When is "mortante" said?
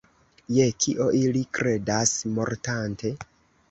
2.37-3.19